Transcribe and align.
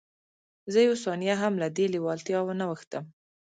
زه 0.71 0.79
یوه 0.85 0.97
ثانیه 1.03 1.35
هم 1.43 1.53
له 1.61 1.67
دې 1.75 1.85
لېوالتیا 1.93 2.39
وانه 2.43 2.65
وښتم 2.67 3.05